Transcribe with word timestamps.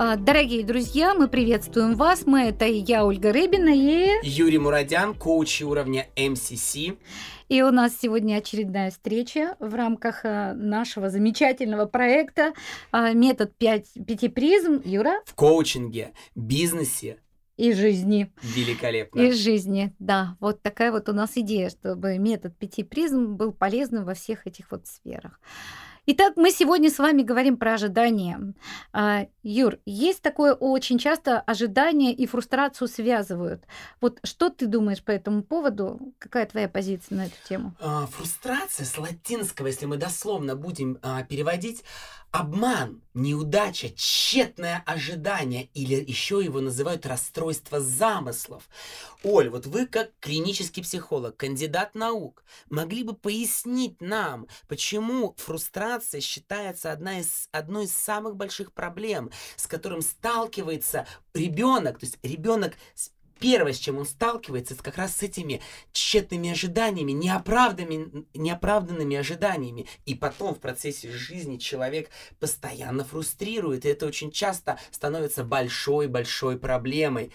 А, 0.00 0.14
дорогие 0.14 0.64
друзья, 0.64 1.12
мы 1.12 1.26
приветствуем 1.26 1.96
вас. 1.96 2.24
Мы 2.24 2.42
это 2.42 2.66
я, 2.66 3.04
Ольга 3.04 3.32
Рыбина 3.32 3.70
и... 3.74 4.10
Юрий 4.22 4.58
Мурадян, 4.58 5.12
коуч 5.12 5.60
уровня 5.62 6.06
МСС. 6.16 6.76
И 7.48 7.62
у 7.62 7.72
нас 7.72 7.98
сегодня 8.00 8.36
очередная 8.36 8.92
встреча 8.92 9.56
в 9.58 9.74
рамках 9.74 10.20
а, 10.22 10.54
нашего 10.54 11.10
замечательного 11.10 11.86
проекта 11.86 12.52
а, 12.92 13.12
«Метод 13.12 13.56
5, 13.58 14.06
5 14.06 14.32
призм». 14.32 14.80
Юра? 14.84 15.20
В 15.24 15.34
коучинге, 15.34 16.12
бизнесе, 16.36 17.16
и 17.56 17.72
жизни. 17.72 18.32
Великолепно. 18.40 19.18
И 19.18 19.32
жизни, 19.32 19.92
да. 19.98 20.36
Вот 20.38 20.62
такая 20.62 20.92
вот 20.92 21.08
у 21.08 21.12
нас 21.12 21.32
идея, 21.34 21.70
чтобы 21.70 22.16
метод 22.18 22.56
пяти 22.56 22.84
призм 22.84 23.34
был 23.34 23.50
полезным 23.52 24.04
во 24.04 24.14
всех 24.14 24.46
этих 24.46 24.70
вот 24.70 24.86
сферах. 24.86 25.40
Итак, 26.10 26.38
мы 26.38 26.50
сегодня 26.52 26.90
с 26.90 26.98
вами 26.98 27.20
говорим 27.20 27.58
про 27.58 27.74
ожидания. 27.74 28.54
А, 28.94 29.26
Юр, 29.42 29.76
есть 29.84 30.22
такое 30.22 30.54
очень 30.54 30.98
часто 30.98 31.38
ожидание 31.38 32.14
и 32.14 32.26
фрустрацию 32.26 32.88
связывают. 32.88 33.66
Вот 34.00 34.18
что 34.24 34.48
ты 34.48 34.68
думаешь 34.68 35.04
по 35.04 35.10
этому 35.10 35.42
поводу? 35.42 36.14
Какая 36.18 36.46
твоя 36.46 36.66
позиция 36.66 37.18
на 37.18 37.26
эту 37.26 37.34
тему? 37.46 37.74
А, 37.78 38.06
фрустрация 38.06 38.86
с 38.86 38.96
латинского, 38.96 39.66
если 39.66 39.84
мы 39.84 39.98
дословно 39.98 40.56
будем 40.56 40.98
а, 41.02 41.24
переводить, 41.24 41.84
Обман, 42.30 43.02
неудача, 43.18 43.90
тщетное 43.90 44.82
ожидание 44.86 45.68
или 45.74 45.94
еще 45.94 46.40
его 46.42 46.60
называют 46.60 47.04
расстройство 47.06 47.80
замыслов. 47.80 48.68
Оль, 49.22 49.48
вот 49.50 49.66
вы 49.66 49.86
как 49.86 50.10
клинический 50.20 50.82
психолог, 50.82 51.36
кандидат 51.36 51.94
наук, 51.94 52.44
могли 52.70 53.02
бы 53.02 53.14
пояснить 53.14 54.00
нам, 54.00 54.46
почему 54.68 55.34
фрустрация 55.36 56.20
считается 56.20 56.92
одна 56.92 57.20
из, 57.20 57.48
одной 57.52 57.84
из 57.84 57.92
самых 57.92 58.36
больших 58.36 58.72
проблем, 58.72 59.30
с 59.56 59.66
которым 59.66 60.00
сталкивается 60.00 61.06
ребенок, 61.34 61.98
то 61.98 62.06
есть 62.06 62.18
ребенок 62.22 62.74
с 62.94 63.10
первое, 63.38 63.72
с 63.72 63.78
чем 63.78 63.98
он 63.98 64.06
сталкивается, 64.06 64.74
это 64.74 64.82
как 64.82 64.98
раз 64.98 65.16
с 65.16 65.22
этими 65.22 65.60
тщетными 65.92 66.50
ожиданиями, 66.50 67.12
неоправданными, 67.12 68.26
неоправданными 68.34 69.16
ожиданиями. 69.16 69.86
И 70.06 70.14
потом 70.14 70.54
в 70.54 70.60
процессе 70.60 71.10
жизни 71.10 71.56
человек 71.56 72.10
постоянно 72.40 73.04
фрустрирует, 73.04 73.84
и 73.84 73.88
это 73.88 74.06
очень 74.06 74.30
часто 74.30 74.78
становится 74.90 75.44
большой-большой 75.44 76.58
проблемой 76.58 77.32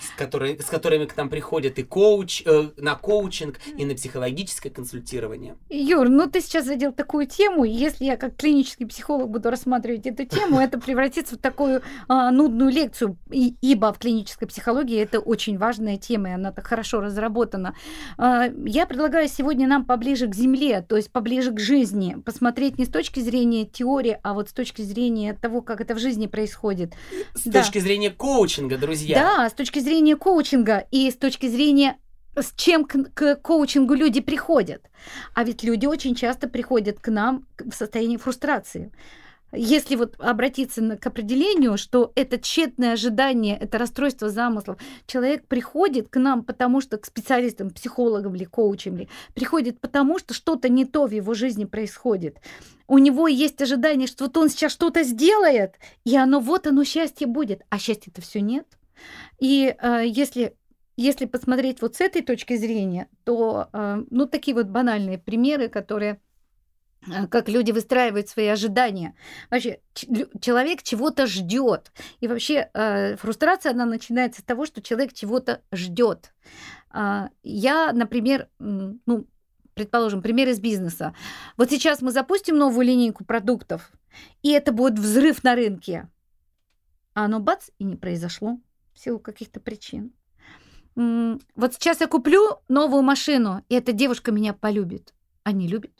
с, 0.00 0.18
которой, 0.18 0.58
с 0.60 0.66
которыми 0.66 1.06
к 1.06 1.16
нам 1.16 1.28
приходят 1.28 1.78
и 1.78 1.82
коуч, 1.82 2.42
э, 2.44 2.70
на 2.76 2.94
коучинг, 2.94 3.58
и 3.76 3.84
на 3.84 3.94
психологическое 3.94 4.70
консультирование. 4.70 5.56
Юр, 5.68 6.08
ну 6.08 6.28
ты 6.28 6.40
сейчас 6.40 6.66
задел 6.66 6.92
такую 6.92 7.26
тему, 7.26 7.64
если 7.64 8.04
я 8.04 8.16
как 8.16 8.36
клинический 8.36 8.86
психолог 8.86 9.30
буду 9.30 9.50
рассматривать 9.50 10.06
эту 10.06 10.24
тему, 10.24 10.58
это 10.58 10.78
превратится 10.78 11.36
в 11.36 11.38
такую 11.38 11.82
а, 12.08 12.30
нудную 12.30 12.70
лекцию, 12.70 13.16
и, 13.30 13.54
ибо 13.60 13.92
в 13.92 13.98
клинической 13.98 14.48
психологии 14.48 14.98
это 14.98 15.20
очень 15.20 15.58
важная 15.58 15.96
тема, 15.96 16.30
и 16.30 16.32
она 16.32 16.52
так 16.52 16.66
хорошо 16.66 17.00
разработана. 17.00 17.74
А, 18.18 18.46
я 18.64 18.86
предлагаю 18.86 19.28
сегодня 19.28 19.66
нам 19.66 19.84
поближе 19.84 20.26
к 20.26 20.34
земле, 20.34 20.84
то 20.86 20.96
есть 20.96 21.10
поближе 21.10 21.52
к 21.52 21.60
жизни, 21.60 22.16
посмотреть 22.24 22.78
не 22.78 22.84
с 22.84 22.88
точки 22.88 23.20
зрения 23.20 23.64
теории, 23.64 24.18
а 24.22 24.34
вот 24.34 24.48
с 24.48 24.52
точки 24.52 24.82
зрения 24.82 25.34
того, 25.34 25.62
как 25.62 25.80
это 25.80 25.94
в 25.94 25.98
жизни 25.98 26.26
происходит. 26.26 26.94
С 27.34 27.44
да. 27.44 27.60
точки 27.60 27.78
зрения 27.78 28.10
коучинга, 28.10 28.78
друзья. 28.78 29.18
Да, 29.18 29.48
с 29.48 29.52
точки 29.52 29.78
зрения 29.82 30.16
коучинга 30.16 30.86
и 30.90 31.10
с 31.10 31.16
точки 31.16 31.48
зрения 31.48 31.98
с 32.36 32.52
чем 32.56 32.84
к, 32.84 33.10
к 33.14 33.36
коучингу 33.36 33.94
люди 33.94 34.20
приходят. 34.20 34.82
А 35.34 35.44
ведь 35.44 35.62
люди 35.62 35.86
очень 35.86 36.14
часто 36.14 36.48
приходят 36.48 36.98
к 36.98 37.08
нам 37.08 37.46
в 37.58 37.72
состоянии 37.72 38.16
фрустрации. 38.16 38.92
Если 39.54 39.96
вот 39.96 40.14
обратиться 40.18 40.96
к 40.96 41.06
определению, 41.06 41.76
что 41.76 42.10
это 42.14 42.38
тщетное 42.38 42.94
ожидание, 42.94 43.58
это 43.58 43.76
расстройство 43.76 44.30
замыслов, 44.30 44.78
человек 45.06 45.46
приходит 45.46 46.08
к 46.08 46.18
нам, 46.18 46.42
потому 46.42 46.80
что 46.80 46.96
к 46.96 47.04
специалистам, 47.04 47.68
психологам 47.68 48.34
или 48.34 48.44
коучам, 48.44 48.96
ли, 48.96 49.10
приходит 49.34 49.78
потому, 49.78 50.18
что 50.18 50.32
что-то 50.32 50.70
не 50.70 50.86
то 50.86 51.06
в 51.06 51.10
его 51.10 51.34
жизни 51.34 51.66
происходит. 51.66 52.38
У 52.88 52.96
него 52.96 53.28
есть 53.28 53.60
ожидание, 53.60 54.08
что 54.08 54.24
вот 54.24 54.38
он 54.38 54.48
сейчас 54.48 54.72
что-то 54.72 55.02
сделает, 55.02 55.74
и 56.04 56.16
оно 56.16 56.40
вот 56.40 56.66
оно 56.66 56.82
счастье 56.84 57.26
будет, 57.26 57.60
а 57.68 57.78
счастья-то 57.78 58.22
все 58.22 58.40
нет. 58.40 58.66
И 59.38 59.74
э, 59.78 60.02
если 60.06 60.56
если 60.96 61.26
посмотреть 61.26 61.80
вот 61.80 61.96
с 61.96 62.00
этой 62.00 62.22
точки 62.22 62.56
зрения, 62.56 63.08
то 63.24 63.68
э, 63.72 64.04
ну 64.10 64.26
такие 64.26 64.54
вот 64.54 64.66
банальные 64.66 65.18
примеры, 65.18 65.68
которые 65.68 66.20
э, 67.06 67.26
как 67.28 67.48
люди 67.48 67.72
выстраивают 67.72 68.28
свои 68.28 68.46
ожидания. 68.48 69.16
Вообще, 69.50 69.80
человек 69.94 70.82
чего-то 70.82 71.26
ждет. 71.26 71.92
И 72.20 72.28
вообще 72.28 72.70
э, 72.74 73.16
фрустрация, 73.16 73.72
она 73.72 73.86
начинается 73.86 74.42
с 74.42 74.44
того, 74.44 74.66
что 74.66 74.82
человек 74.82 75.14
чего-то 75.14 75.62
ждет. 75.72 76.34
Э, 76.92 77.28
я, 77.42 77.92
например, 77.92 78.48
ну, 78.58 79.26
предположим, 79.74 80.20
пример 80.20 80.48
из 80.48 80.60
бизнеса. 80.60 81.14
Вот 81.56 81.70
сейчас 81.70 82.02
мы 82.02 82.12
запустим 82.12 82.58
новую 82.58 82.86
линейку 82.86 83.24
продуктов, 83.24 83.90
и 84.42 84.50
это 84.50 84.72
будет 84.72 84.98
взрыв 84.98 85.42
на 85.42 85.54
рынке. 85.54 86.10
А 87.14 87.24
оно 87.24 87.40
бац, 87.40 87.70
и 87.78 87.84
не 87.84 87.96
произошло 87.96 88.58
в 89.02 89.04
силу 89.04 89.18
каких-то 89.18 89.58
причин. 89.58 90.12
Вот 90.94 91.74
сейчас 91.74 92.00
я 92.00 92.06
куплю 92.06 92.60
новую 92.68 93.02
машину, 93.02 93.64
и 93.68 93.74
эта 93.74 93.92
девушка 93.92 94.30
меня 94.30 94.52
полюбит. 94.54 95.12
А 95.42 95.50
не 95.50 95.66
любит. 95.66 95.92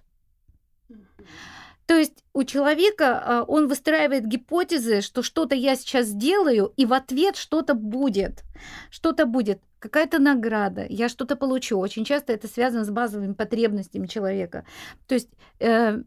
То 1.87 1.97
есть 1.97 2.25
у 2.33 2.45
человека 2.45 3.19
а, 3.19 3.43
он 3.43 3.67
выстраивает 3.67 4.25
гипотезы, 4.25 5.01
что 5.01 5.23
что-то 5.25 5.57
я 5.57 5.75
сейчас 5.75 6.07
сделаю, 6.07 6.73
и 6.77 6.87
в 6.87 6.93
ответ 6.93 7.37
что-то 7.37 7.75
будет. 7.75 8.45
Что-то 8.91 9.27
будет 9.27 9.61
какая-то 9.83 10.21
награда, 10.21 10.87
я 10.89 11.09
что-то 11.09 11.35
получу. 11.35 11.79
Очень 11.79 12.05
часто 12.05 12.33
это 12.33 12.47
связано 12.47 12.85
с 12.85 12.91
базовыми 12.91 13.33
потребностями 13.33 14.07
человека. 14.07 14.65
То 15.09 15.15
есть 15.15 15.29
э, 15.59 15.99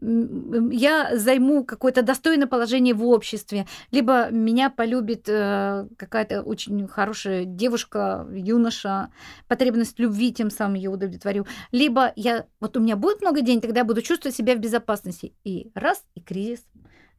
я 0.70 1.16
займу 1.16 1.62
какое-то 1.64 2.02
достойное 2.02 2.46
положение 2.46 2.94
в 2.94 3.06
обществе, 3.06 3.66
либо 3.90 4.30
меня 4.30 4.70
полюбит 4.70 5.28
э, 5.28 5.86
какая-то 5.98 6.42
очень 6.42 6.88
хорошая 6.88 7.44
девушка, 7.44 8.26
юноша, 8.32 9.10
потребность 9.46 9.98
любви 9.98 10.32
тем 10.32 10.50
самым 10.50 10.74
я 10.76 10.90
удовлетворю. 10.90 11.46
Либо 11.70 12.12
я, 12.16 12.46
вот 12.60 12.78
у 12.78 12.80
меня 12.80 12.96
будет 12.96 13.20
много 13.20 13.42
денег, 13.42 13.62
тогда 13.62 13.80
я 13.80 13.84
буду 13.84 14.00
чувствовать 14.00 14.34
себя 14.34 14.54
в 14.54 14.58
безопасности. 14.58 15.34
И 15.44 15.70
раз, 15.74 16.02
и 16.14 16.20
кризис 16.20 16.64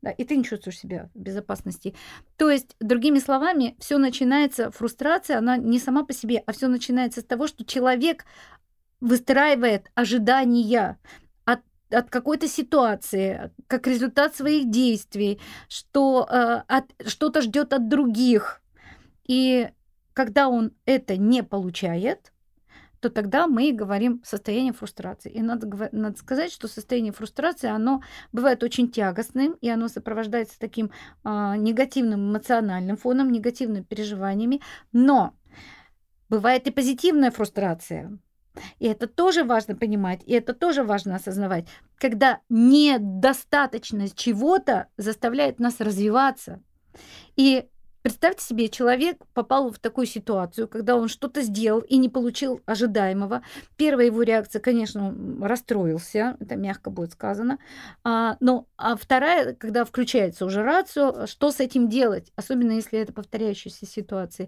да, 0.07 0.12
и 0.12 0.23
ты 0.23 0.38
не 0.38 0.44
чувствуешь 0.44 0.79
себя 0.79 1.09
в 1.13 1.19
безопасности. 1.19 1.94
То 2.38 2.50
есть, 2.50 2.75
другими 2.79 3.19
словами, 3.19 3.75
все 3.79 3.97
начинается, 3.97 4.72
фрустрация, 4.72 5.38
она 5.38 5.57
не 5.57 5.79
сама 5.79 6.06
по 6.06 6.13
себе, 6.13 6.44
а 6.45 6.53
все 6.53 6.68
начинается 6.68 7.22
с 7.22 7.25
того, 7.25 7.47
что 7.47 7.66
человек 7.66 8.25
выстраивает 9.01 9.91
ожидания 9.95 10.97
от, 11.45 11.59
от 11.90 12.09
какой-то 12.09 12.47
ситуации, 12.47 13.51
как 13.68 13.85
результат 13.88 14.35
своих 14.35 14.69
действий, 14.69 15.40
что 15.68 16.25
э, 16.29 16.63
от, 16.68 16.85
что-то 17.06 17.41
ждет 17.41 17.74
от 17.74 17.89
других. 17.89 18.62
И 19.28 19.69
когда 20.13 20.47
он 20.47 20.72
это 20.85 21.18
не 21.18 21.44
получает, 21.44 22.31
то 23.00 23.09
тогда 23.09 23.47
мы 23.47 23.72
говорим 23.72 24.22
состояние 24.24 24.74
фрустрации. 24.74 25.31
И 25.31 25.41
надо, 25.41 25.90
надо 25.91 26.18
сказать, 26.18 26.52
что 26.52 26.68
состояние 26.68 27.13
фрустрации, 27.13 27.69
оно 27.69 28.02
бывает 28.31 28.63
очень 28.63 28.90
тягостным, 28.90 29.53
и 29.62 29.69
оно 29.69 29.88
сопровождается 29.88 30.59
таким 30.59 30.91
э, 31.24 31.53
негативным 31.57 32.31
эмоциональным 32.31 32.97
фоном, 32.97 33.31
негативными 33.31 33.84
переживаниями. 33.84 34.62
Но 34.91 35.34
бывает 36.30 36.68
и 36.68 36.72
позитивная 36.72 37.31
фрустрация. 37.31 38.18
И 38.80 38.88
это 38.88 39.07
тоже 39.07 39.44
важно 39.44 39.75
понимать, 39.75 40.22
и 40.25 40.33
это 40.33 40.54
тоже 40.54 40.83
важно 40.83 41.16
осознавать, 41.16 41.68
когда 41.98 42.39
недостаточность 42.50 44.16
чего-то 44.18 44.88
заставляет 44.98 45.60
нас 45.60 45.80
развиваться. 45.80 46.63
И 47.36 47.69
Представьте 48.07 48.45
себе, 48.45 48.69
человек 48.69 49.18
попал 49.33 49.69
в 49.69 49.80
такую 49.80 50.07
ситуацию, 50.07 50.69
когда 50.69 50.95
он 50.95 51.09
что-то 51.09 51.42
сделал 51.42 51.81
и 51.81 51.98
не 51.98 52.07
получил 52.07 52.62
ожидаемого. 52.65 53.44
Первая 53.75 54.06
его 54.06 54.24
реакция, 54.24 54.62
конечно, 54.62 55.09
он 55.09 55.44
расстроился, 55.44 56.38
это 56.39 56.56
мягко 56.56 56.89
будет 56.89 57.12
сказано. 57.12 57.59
А, 58.06 58.38
но 58.39 58.65
а 58.77 58.95
вторая, 58.95 59.56
когда 59.56 59.83
включается 59.83 60.45
уже 60.45 60.63
рацию, 60.63 61.27
что 61.27 61.51
с 61.51 61.59
этим 61.59 61.89
делать, 61.89 62.31
особенно 62.38 62.71
если 62.71 62.98
это 62.98 63.12
повторяющаяся 63.12 63.86
ситуация. 63.86 64.48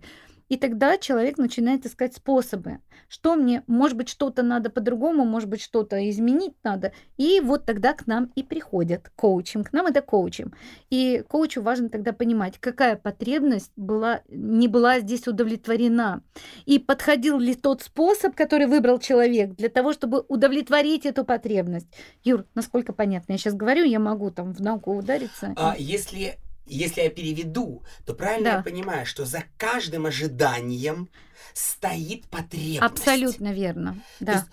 И 0.50 0.58
тогда 0.58 0.98
человек 0.98 1.38
начинает 1.38 1.86
искать 1.86 2.16
способы, 2.16 2.80
что 3.08 3.36
мне, 3.36 3.64
может 3.68 3.96
быть, 3.96 4.10
что-то 4.10 4.44
надо 4.44 4.70
по-другому, 4.70 5.24
может 5.24 5.48
быть, 5.48 5.62
что-то 5.62 6.10
изменить 6.10 6.54
надо. 6.64 6.92
И 7.18 7.40
вот 7.40 7.66
тогда 7.66 7.94
к 7.94 8.08
нам 8.08 8.32
и 8.36 8.44
приходят 8.44 9.12
коучем. 9.16 9.64
К 9.64 9.72
нам 9.72 9.86
это 9.86 10.02
коучем. 10.02 10.54
И 10.90 11.24
коучу 11.28 11.62
важно 11.62 11.90
тогда 11.90 12.14
понимать, 12.14 12.58
какая 12.60 12.96
потребность 12.96 13.72
была, 13.76 14.22
не 14.28 14.68
была 14.68 15.00
здесь 15.00 15.28
удовлетворена. 15.28 16.24
И 16.66 16.80
подходил 16.80 17.38
ли 17.38 17.54
тот 17.54 17.84
способ, 17.84 18.36
который 18.36 18.66
выбрал 18.66 19.00
человек 19.00 19.56
для 19.56 19.70
того, 19.70 19.94
чтобы 19.94 20.26
удовлетворить 20.28 21.06
эту 21.06 21.24
потребность. 21.24 21.88
Юр, 22.24 22.46
насколько 22.56 22.92
понятно? 22.92 23.34
Я 23.34 23.38
сейчас 23.38 23.54
говорю, 23.54 23.86
я 23.86 24.00
могу 24.00 24.32
там 24.32 24.54
в 24.54 24.62
науку 24.62 24.98
удариться. 24.98 25.54
А, 25.56 25.76
если 25.78 26.38
если 26.70 27.02
я 27.02 27.10
переведу, 27.10 27.84
то 28.06 28.14
правильно 28.14 28.52
Да. 28.52 28.58
я 28.58 28.64
понимаю, 28.64 29.06
что 29.06 29.26
за 29.26 29.44
каждым 29.58 30.06
ожиданием 30.06 31.10
стоит 31.54 32.28
потребность. 32.30 32.82
Абсолютно 32.82 33.52
верно. 33.54 33.96
То 34.20 34.26
Да, 34.26 34.32
есть 34.34 34.46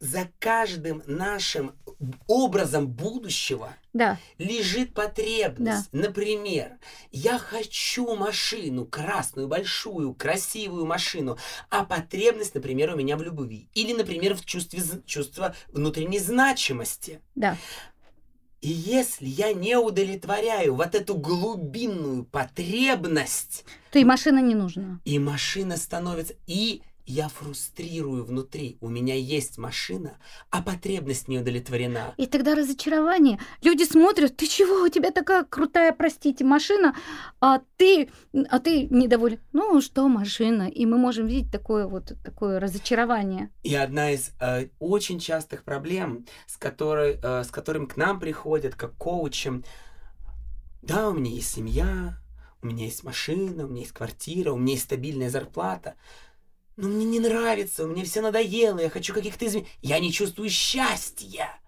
за 0.00 0.28
каждым 0.38 1.02
нашим 1.06 1.74
образом 2.26 2.88
будущего 2.88 3.74
да, 3.94 4.18
лежит 4.36 4.92
потребность. 4.92 5.88
Например, 5.92 6.72
я 7.10 7.38
хочу 7.38 8.14
машину, 8.14 8.84
красную, 8.84 9.48
большую, 9.48 10.12
красивую 10.12 10.84
машину, 10.84 11.38
а 11.70 11.84
потребность, 11.84 12.54
например, 12.54 12.92
у 12.92 12.96
меня 12.98 13.16
в 13.16 13.22
любви. 13.22 13.70
Или, 13.72 13.94
например, 13.94 14.34
в 14.34 14.44
чувстве, 14.44 14.82
чувство 15.06 15.54
внутренней 15.68 16.18
значимости. 16.18 17.20
да. 17.34 17.56
И 18.64 18.68
если 18.68 19.26
я 19.26 19.52
не 19.52 19.76
удовлетворяю 19.76 20.74
вот 20.74 20.94
эту 20.94 21.16
глубинную 21.16 22.24
потребность, 22.24 23.66
То 23.92 23.98
и 23.98 24.04
машина 24.04 24.38
не 24.38 24.54
нужна. 24.54 25.00
и 25.04 25.18
машина 25.18 25.76
становится... 25.76 26.32
И 26.46 26.80
я 27.06 27.28
фрустрирую 27.28 28.24
внутри. 28.24 28.78
У 28.80 28.88
меня 28.88 29.14
есть 29.14 29.58
машина, 29.58 30.18
а 30.50 30.62
потребность 30.62 31.28
не 31.28 31.38
удовлетворена. 31.38 32.14
И 32.16 32.26
тогда 32.26 32.54
разочарование. 32.54 33.38
Люди 33.62 33.84
смотрят, 33.84 34.36
ты 34.36 34.46
чего, 34.46 34.84
у 34.84 34.88
тебя 34.88 35.10
такая 35.10 35.44
крутая, 35.44 35.92
простите, 35.92 36.44
машина, 36.44 36.94
а 37.40 37.60
ты, 37.76 38.10
а 38.48 38.58
ты 38.58 38.86
недоволен. 38.86 39.40
Ну 39.52 39.80
что, 39.80 40.08
машина? 40.08 40.68
И 40.68 40.86
мы 40.86 40.96
можем 40.96 41.26
видеть 41.26 41.52
такое 41.52 41.86
вот 41.86 42.14
такое 42.24 42.58
разочарование. 42.58 43.50
И 43.62 43.74
одна 43.74 44.12
из 44.12 44.32
э, 44.40 44.68
очень 44.78 45.18
частых 45.18 45.64
проблем, 45.64 46.26
с, 46.46 46.56
которой, 46.56 47.18
э, 47.22 47.44
с 47.44 47.50
которым 47.50 47.86
к 47.86 47.96
нам 47.96 48.18
приходят 48.18 48.74
как 48.74 48.94
коучам, 48.96 49.64
да, 50.80 51.08
у 51.08 51.14
меня 51.14 51.30
есть 51.30 51.50
семья, 51.50 52.18
у 52.62 52.66
меня 52.66 52.86
есть 52.86 53.04
машина, 53.04 53.66
у 53.66 53.68
меня 53.68 53.80
есть 53.80 53.92
квартира, 53.92 54.52
у 54.52 54.56
меня 54.56 54.72
есть 54.72 54.84
стабильная 54.84 55.30
зарплата, 55.30 55.94
но 56.76 56.88
мне 56.88 57.04
не 57.04 57.20
нравится, 57.20 57.86
мне 57.86 58.04
все 58.04 58.20
надоело, 58.20 58.78
я 58.80 58.90
хочу 58.90 59.14
каких-то 59.14 59.46
изменений, 59.46 59.70
я 59.82 59.98
не 60.00 60.12
чувствую 60.12 60.50
счастья. 60.50 61.58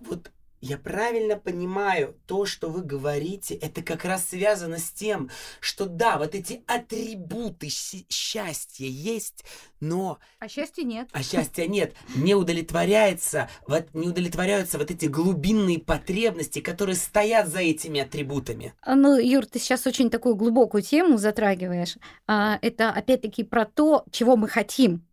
Вот 0.00 0.30
я 0.60 0.76
правильно 0.78 1.36
понимаю, 1.36 2.16
то, 2.26 2.44
что 2.46 2.68
вы 2.68 2.82
говорите, 2.82 3.54
это 3.54 3.82
как 3.82 4.04
раз 4.04 4.28
связано 4.28 4.78
с 4.78 4.90
тем, 4.90 5.30
что 5.60 5.86
да, 5.86 6.18
вот 6.18 6.34
эти 6.34 6.62
атрибуты 6.66 7.68
счастья 7.70 8.86
есть, 8.86 9.44
но 9.80 10.18
А 10.38 10.48
счастья 10.48 10.82
нет. 10.82 11.08
а 11.12 11.22
счастья 11.22 11.66
нет, 11.66 11.94
не 12.14 12.34
удовлетворяется, 12.34 13.48
вот 13.66 13.92
не 13.94 14.08
удовлетворяются 14.08 14.78
вот 14.78 14.90
эти 14.90 15.06
глубинные 15.06 15.78
потребности, 15.78 16.60
которые 16.60 16.96
стоят 16.96 17.48
за 17.48 17.60
этими 17.60 18.00
атрибутами. 18.00 18.74
А, 18.82 18.94
Ну, 18.94 19.16
Юр, 19.16 19.46
ты 19.46 19.58
сейчас 19.58 19.86
очень 19.86 20.10
такую 20.10 20.36
глубокую 20.36 20.82
тему 20.82 21.16
затрагиваешь. 21.16 21.96
А, 22.26 22.58
Это 22.62 22.90
опять-таки 22.90 23.44
про 23.44 23.64
то, 23.64 24.04
чего 24.10 24.36
мы 24.36 24.48
хотим. 24.48 25.06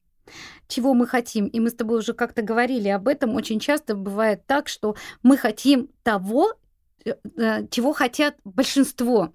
Чего 0.67 0.93
мы 0.93 1.07
хотим. 1.07 1.47
И 1.47 1.59
мы 1.59 1.69
с 1.69 1.73
тобой 1.73 1.99
уже 1.99 2.13
как-то 2.13 2.41
говорили 2.41 2.89
об 2.89 3.07
этом. 3.07 3.35
Очень 3.35 3.59
часто 3.59 3.95
бывает 3.95 4.45
так, 4.45 4.67
что 4.67 4.95
мы 5.23 5.37
хотим 5.37 5.89
того, 6.03 6.53
э, 7.05 7.13
э, 7.37 7.67
чего 7.69 7.93
хотят 7.93 8.35
большинство. 8.43 9.31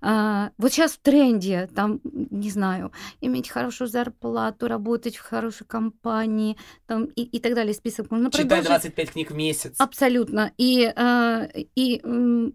А, 0.00 0.50
Вот 0.58 0.72
сейчас 0.72 0.92
в 0.92 0.98
тренде, 0.98 1.68
там, 1.74 2.00
не 2.04 2.50
знаю, 2.50 2.92
иметь 3.20 3.48
хорошую 3.48 3.88
зарплату, 3.88 4.68
работать 4.68 5.16
в 5.16 5.22
хорошей 5.22 5.66
компании, 5.66 6.56
там, 6.86 7.06
и, 7.06 7.22
и 7.22 7.40
так 7.40 7.54
далее. 7.54 7.74
Список 7.74 8.10
можно 8.10 8.30
Читай 8.30 8.44
продолжить. 8.44 8.68
25 8.68 9.10
книг 9.10 9.30
в 9.30 9.34
месяц. 9.34 9.74
Абсолютно. 9.78 10.52
И, 10.58 10.92
э, 10.94 11.48
и 11.74 12.02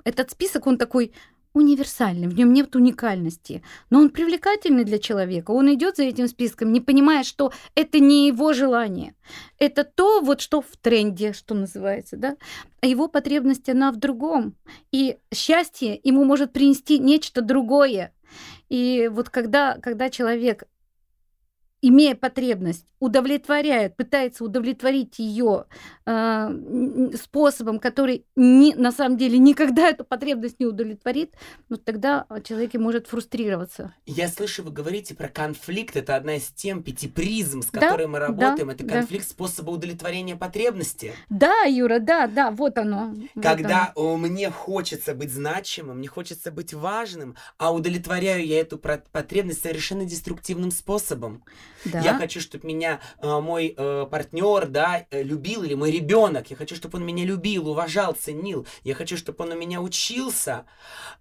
этот 0.03 0.31
список, 0.31 0.67
он 0.67 0.77
такой 0.77 1.13
универсальный, 1.53 2.27
в 2.27 2.35
нем 2.35 2.53
нет 2.53 2.75
уникальности, 2.75 3.63
но 3.89 3.99
он 3.99 4.09
привлекательный 4.09 4.83
для 4.83 4.99
человека. 4.99 5.51
Он 5.51 5.73
идет 5.73 5.97
за 5.97 6.03
этим 6.03 6.27
списком, 6.27 6.71
не 6.71 6.79
понимая, 6.79 7.23
что 7.23 7.51
это 7.75 7.99
не 7.99 8.27
его 8.27 8.53
желание, 8.53 9.15
это 9.59 9.83
то, 9.83 10.21
вот 10.21 10.41
что 10.41 10.61
в 10.61 10.77
тренде, 10.81 11.33
что 11.33 11.53
называется, 11.53 12.17
да. 12.17 12.37
Его 12.81 13.07
потребность 13.07 13.69
она 13.69 13.91
в 13.91 13.97
другом, 13.97 14.55
и 14.91 15.17
счастье 15.33 15.99
ему 16.03 16.23
может 16.23 16.53
принести 16.53 16.99
нечто 16.99 17.41
другое. 17.41 18.13
И 18.69 19.09
вот 19.11 19.29
когда, 19.29 19.77
когда 19.81 20.09
человек 20.09 20.63
имея 21.81 22.15
потребность, 22.15 22.85
удовлетворяет, 22.99 23.97
пытается 23.97 24.43
удовлетворить 24.43 25.17
ее 25.19 25.65
способом, 27.15 27.79
который 27.79 28.25
не, 28.35 28.75
на 28.75 28.91
самом 28.91 29.17
деле 29.17 29.37
никогда 29.37 29.89
эту 29.89 30.03
потребность 30.03 30.59
не 30.59 30.65
удовлетворит, 30.65 31.33
ну 31.69 31.77
тогда 31.77 32.25
человек 32.43 32.73
может 32.75 33.07
фрустрироваться. 33.07 33.93
Я 34.05 34.27
слышу, 34.27 34.63
вы 34.63 34.71
говорите 34.71 35.15
про 35.15 35.27
конфликт. 35.27 35.95
Это 35.95 36.15
одна 36.15 36.35
из 36.35 36.49
тем 36.49 36.83
пяти 36.83 37.07
призм, 37.07 37.61
с 37.61 37.67
Да, 37.71 37.79
которой 37.81 38.07
мы 38.07 38.19
работаем. 38.19 38.67
да, 38.67 38.73
это 38.73 38.85
да. 38.85 38.93
конфликт 38.95 39.27
способа 39.27 39.71
удовлетворения 39.71 40.35
потребности. 40.35 41.13
Да, 41.29 41.63
Юра, 41.63 41.99
да, 41.99 42.27
да, 42.27 42.51
вот 42.51 42.77
оно. 42.77 43.13
вот 43.35 43.43
Когда 43.43 43.91
о, 43.95 44.17
мне 44.17 44.49
хочется 44.51 45.15
быть 45.15 45.31
значимым, 45.31 45.97
мне 45.97 46.07
хочется 46.07 46.51
быть 46.51 46.73
важным, 46.73 47.35
а 47.57 47.73
удовлетворяю 47.73 48.45
я 48.45 48.59
эту 48.61 48.77
потребность 48.77 49.63
совершенно 49.63 50.05
деструктивным 50.05 50.71
способом. 50.71 51.43
Да. 51.85 51.99
Я 51.99 52.15
хочу, 52.15 52.39
чтобы 52.39 52.67
меня 52.67 52.99
э, 53.21 53.39
мой 53.39 53.75
партнер, 53.77 54.67
да, 54.67 55.05
э, 55.09 55.23
любил, 55.23 55.63
или 55.63 55.73
мой 55.73 55.91
ребенок. 55.91 56.49
Я 56.49 56.55
хочу, 56.55 56.75
чтобы 56.75 56.97
он 56.97 57.05
меня 57.05 57.25
любил, 57.25 57.67
уважал, 57.67 58.13
ценил. 58.13 58.67
Я 58.83 58.95
хочу, 58.95 59.17
чтобы 59.17 59.43
он 59.43 59.51
у 59.51 59.57
меня 59.57 59.81
учился. 59.81 60.65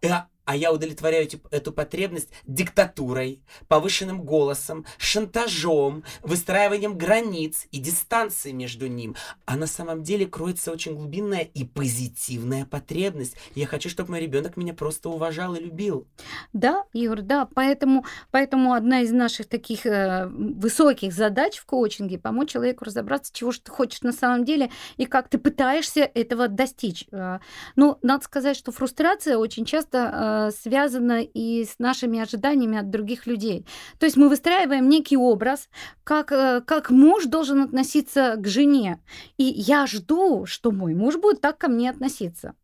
Э, 0.02 0.22
а 0.44 0.56
я 0.56 0.72
удовлетворяю 0.72 1.24
эти- 1.24 1.40
эту 1.50 1.72
потребность 1.72 2.30
диктатурой, 2.46 3.42
повышенным 3.68 4.22
голосом, 4.22 4.84
шантажом, 4.98 6.04
выстраиванием 6.22 6.96
границ 6.96 7.66
и 7.70 7.78
дистанции 7.78 8.52
между 8.52 8.86
ним. 8.86 9.16
А 9.44 9.56
на 9.56 9.66
самом 9.66 10.02
деле 10.02 10.26
кроется 10.26 10.72
очень 10.72 10.94
глубинная 10.94 11.40
и 11.42 11.64
позитивная 11.64 12.64
потребность. 12.64 13.36
Я 13.54 13.66
хочу, 13.66 13.88
чтобы 13.88 14.10
мой 14.10 14.20
ребенок 14.20 14.56
меня 14.56 14.74
просто 14.74 15.08
уважал 15.08 15.54
и 15.54 15.60
любил. 15.60 16.06
Да, 16.52 16.84
Юр, 16.92 17.22
да, 17.22 17.46
поэтому, 17.54 18.04
поэтому 18.30 18.72
одна 18.72 19.00
из 19.02 19.12
наших 19.12 19.48
таких 19.48 19.86
э, 19.86 20.26
высоких 20.28 21.12
задач 21.12 21.58
в 21.58 21.66
коучинге 21.66 22.18
помочь 22.18 22.50
человеку 22.50 22.84
разобраться, 22.84 23.32
чего 23.32 23.52
же 23.52 23.60
ты 23.60 23.70
хочешь 23.70 24.02
на 24.02 24.12
самом 24.12 24.44
деле 24.44 24.70
и 24.96 25.06
как 25.06 25.28
ты 25.28 25.38
пытаешься 25.38 26.00
этого 26.14 26.48
достичь. 26.48 27.06
Э, 27.12 27.38
Ну, 27.76 27.98
надо 28.02 28.24
сказать, 28.24 28.56
что 28.56 28.72
фрустрация 28.72 29.36
очень 29.36 29.64
часто 29.64 29.98
э, 30.30 30.50
связана 30.50 31.22
и 31.22 31.64
с 31.64 31.78
нашими 31.78 32.20
ожиданиями 32.20 32.78
от 32.78 32.90
других 32.90 33.26
людей. 33.26 33.66
То 33.98 34.06
есть 34.06 34.16
мы 34.16 34.28
выстраиваем 34.28 34.88
некий 34.88 35.16
образ, 35.16 35.68
как, 36.04 36.32
э, 36.32 36.60
как 36.66 36.90
муж 36.90 37.24
должен 37.26 37.62
относиться 37.62 38.36
к 38.36 38.46
жене. 38.46 39.00
И 39.38 39.44
я 39.44 39.86
жду, 39.86 40.46
что 40.46 40.70
мой 40.70 40.94
муж 40.94 41.16
будет 41.16 41.40
так 41.40 41.58
ко 41.58 41.68
мне 41.68 41.90
относиться. 41.90 42.54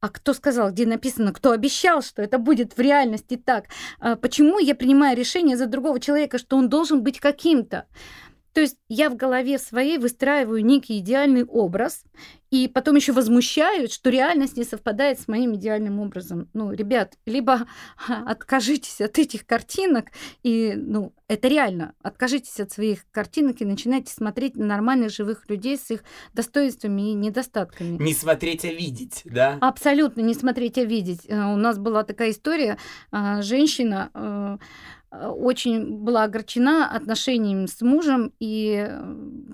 А 0.00 0.08
кто 0.08 0.34
сказал, 0.34 0.72
где 0.72 0.84
написано, 0.84 1.32
кто 1.32 1.52
обещал, 1.52 2.02
что 2.02 2.22
это 2.22 2.38
будет 2.38 2.76
в 2.76 2.80
реальности 2.80 3.36
так? 3.36 3.66
А 4.00 4.16
Почему 4.16 4.58
я 4.58 4.74
принимаю 4.74 5.16
решение 5.16 5.56
за 5.56 5.66
другого 5.66 6.00
человека, 6.00 6.38
что 6.38 6.56
он 6.56 6.68
должен 6.68 7.04
быть 7.04 7.20
каким-то? 7.20 7.86
То 8.52 8.60
есть 8.60 8.76
я 8.88 9.08
в 9.10 9.16
голове 9.16 9.58
своей 9.58 9.98
выстраиваю 9.98 10.64
некий 10.64 10.98
идеальный 10.98 11.44
образ, 11.44 12.04
и 12.50 12.68
потом 12.68 12.96
еще 12.96 13.12
возмущаюсь, 13.12 13.90
что 13.90 14.10
реальность 14.10 14.58
не 14.58 14.64
совпадает 14.64 15.18
с 15.18 15.26
моим 15.26 15.54
идеальным 15.56 16.00
образом. 16.00 16.50
Ну, 16.52 16.70
ребят, 16.70 17.16
либо 17.24 17.66
откажитесь 18.06 19.00
от 19.00 19.18
этих 19.18 19.46
картинок, 19.46 20.08
и, 20.42 20.74
ну, 20.76 21.14
это 21.28 21.48
реально, 21.48 21.94
откажитесь 22.02 22.60
от 22.60 22.70
своих 22.70 23.10
картинок 23.10 23.62
и 23.62 23.64
начинайте 23.64 24.12
смотреть 24.12 24.56
на 24.56 24.66
нормальных 24.66 25.10
живых 25.10 25.48
людей 25.48 25.78
с 25.78 25.90
их 25.90 26.04
достоинствами 26.34 27.10
и 27.10 27.14
недостатками. 27.14 27.96
Не 27.96 28.12
смотреть, 28.12 28.66
а 28.66 28.68
видеть, 28.68 29.22
да? 29.24 29.56
Абсолютно 29.62 30.20
не 30.20 30.34
смотреть, 30.34 30.76
а 30.76 30.84
видеть. 30.84 31.22
Э, 31.28 31.54
У 31.54 31.56
нас 31.56 31.78
была 31.78 32.04
такая 32.04 32.32
история, 32.32 32.76
а, 33.10 33.40
женщина 33.40 34.10
э, 34.12 34.58
э, 34.58 34.58
очень 35.12 35.98
была 35.98 36.24
огорчена 36.24 36.90
отношениями 36.90 37.66
с 37.66 37.80
мужем, 37.82 38.32
и 38.40 38.86
э, 38.88 39.04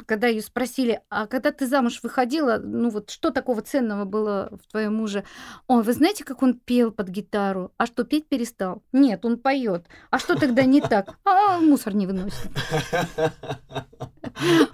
когда 0.06 0.28
ее 0.28 0.42
спросили, 0.42 1.00
а 1.10 1.26
когда 1.26 1.50
ты 1.50 1.66
замуж 1.66 2.00
выходила, 2.02 2.58
ну 2.62 2.90
вот 2.90 3.10
что 3.10 3.30
такого 3.30 3.60
ценного 3.62 4.04
было 4.04 4.50
в 4.62 4.70
твоем 4.70 4.96
муже? 4.96 5.24
Ой, 5.66 5.82
вы 5.82 5.92
знаете, 5.92 6.24
как 6.24 6.42
он 6.42 6.54
пел 6.54 6.92
под 6.92 7.08
гитару? 7.08 7.72
А 7.76 7.86
что, 7.86 8.04
петь 8.04 8.28
перестал? 8.28 8.82
Нет, 8.92 9.24
он 9.24 9.38
поет. 9.38 9.86
А 10.10 10.18
что 10.18 10.38
тогда 10.38 10.64
не 10.64 10.80
так? 10.80 11.18
А, 11.24 11.58
мусор 11.58 11.94
не 11.94 12.06
выносит. 12.06 12.50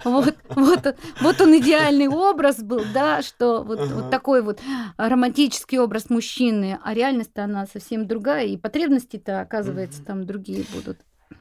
Вот, 0.03 0.35
вот, 0.55 0.95
вот 1.19 1.41
он 1.41 1.57
идеальный 1.57 2.07
образ 2.07 2.57
был, 2.61 2.85
да, 2.93 3.21
что 3.21 3.63
вот, 3.63 3.79
Ага. 3.79 3.95
вот 3.95 4.09
такой 4.11 4.41
вот 4.41 4.59
романтический 4.97 5.79
образ 5.79 6.09
мужчины, 6.09 6.79
а 6.83 6.93
реальность 6.93 7.37
она 7.37 7.65
совсем 7.65 8.07
другая, 8.07 8.45
и 8.45 8.57
потребности-то, 8.57 9.41
оказывается, 9.41 9.99
Мгм. 9.99 10.05
там 10.07 10.25
другие 10.25 10.63
будут. 10.63 10.99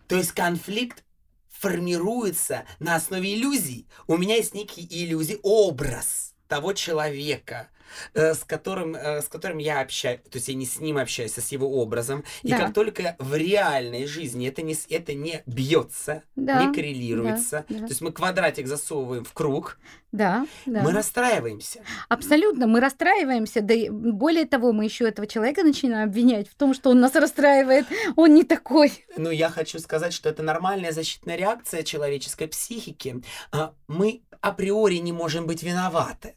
То 0.08 0.16
есть 0.16 0.32
конфликт 0.32 1.04
формируется 1.50 2.64
на 2.78 2.96
основе 2.96 3.34
иллюзий. 3.34 3.88
У 4.06 4.16
меня 4.16 4.36
есть 4.36 4.54
некий 4.54 4.86
иллюзий, 4.90 5.38
образ 5.42 6.34
того 6.48 6.72
человека, 6.72 7.68
с 8.14 8.44
которым, 8.44 8.94
э, 8.94 9.22
с 9.22 9.26
которым 9.28 9.58
я 9.58 9.80
общаюсь, 9.80 10.20
то 10.30 10.36
есть 10.36 10.48
я 10.48 10.54
не 10.54 10.66
с 10.66 10.80
ним 10.80 10.98
общаюсь, 10.98 11.36
а 11.38 11.40
с 11.40 11.52
его 11.52 11.80
образом. 11.80 12.24
И 12.42 12.48
Да. 12.50 12.58
как 12.58 12.74
только 12.74 13.16
в 13.18 13.34
реальной 13.34 14.06
жизни 14.06 14.48
это 14.48 14.62
не, 14.62 14.76
это 14.90 15.14
не 15.14 15.42
бьется, 15.46 16.22
Да, 16.36 16.64
не 16.64 16.72
коррелируется, 16.74 17.64
да, 17.68 17.74
да. 17.78 17.86
то 17.86 17.90
есть 17.90 18.00
мы 18.00 18.12
квадратик 18.12 18.66
засовываем 18.66 19.24
в 19.24 19.32
круг, 19.32 19.78
Да, 20.12 20.46
да. 20.66 20.82
мы 20.82 20.92
расстраиваемся. 20.92 21.80
Абсолютно, 22.08 22.66
мы 22.66 22.80
расстраиваемся, 22.80 23.60
да 23.60 23.74
и 23.74 23.88
более 23.90 24.46
того, 24.46 24.72
мы 24.72 24.84
еще 24.84 25.08
этого 25.08 25.26
человека 25.26 25.62
начинаем 25.62 26.08
обвинять 26.08 26.48
в 26.48 26.54
том, 26.54 26.74
что 26.74 26.90
он 26.90 27.00
нас 27.00 27.14
расстраивает, 27.14 27.86
он 28.16 28.34
не 28.34 28.44
такой. 28.44 28.92
Но 29.16 29.30
я 29.30 29.48
хочу 29.50 29.78
сказать, 29.78 30.12
что 30.12 30.28
это 30.28 30.42
нормальная 30.42 30.92
защитная 30.92 31.36
реакция 31.36 31.82
человеческой 31.82 32.48
психики. 32.48 33.22
А, 33.52 33.72
Мы 33.88 34.22
априори 34.40 34.96
не 34.96 35.12
можем 35.12 35.46
быть 35.46 35.62
виноваты. 35.62 36.34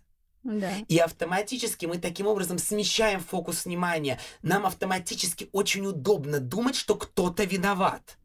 Да. 0.47 0.71
И 0.87 0.97
автоматически 0.97 1.85
мы 1.87 1.97
таким 1.97 2.25
образом 2.25 2.57
смещаем 2.57 3.19
фокус 3.19 3.65
внимания. 3.65 4.17
Нам 4.41 4.65
автоматически 4.65 5.49
очень 5.51 5.85
удобно 5.85 6.39
думать, 6.39 6.75
что 6.77 6.95
кто-то 6.95 7.43
виноват. 7.43 8.17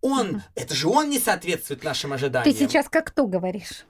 Он, 0.00 0.42
это 0.54 0.74
же 0.74 0.88
он 0.88 1.10
не 1.10 1.18
соответствует 1.18 1.84
нашим 1.84 2.14
ожиданиям. 2.14 2.50
Ты 2.50 2.58
сейчас 2.58 2.88
как 2.88 3.08
кто 3.08 3.26
говоришь? 3.26 3.84